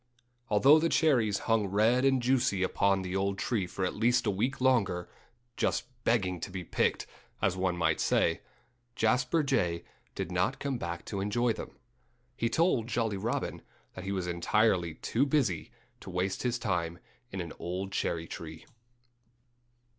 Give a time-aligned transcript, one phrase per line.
[0.49, 4.31] Although the cherries hung red and juicy upon the old tree for at least a
[4.31, 5.07] week longer,
[5.57, 7.05] just begging to be picked
[7.39, 8.41] as one might say
[8.95, 9.83] Jasper Jay
[10.15, 11.77] did not come back to enjoy them.
[12.35, 13.61] He told Jolly Robin
[13.93, 15.69] that he was entirely too busy
[15.99, 16.97] to waste his time
[17.31, 18.65] in an old cherry tree.